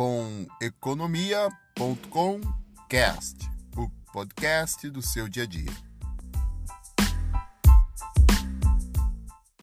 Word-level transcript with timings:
com 0.00 0.46
economia.com 0.62 2.40
cast, 2.88 3.36
o 3.76 3.86
podcast 4.10 4.88
do 4.88 5.02
seu 5.02 5.28
dia 5.28 5.42
a 5.42 5.46
dia. 5.46 5.89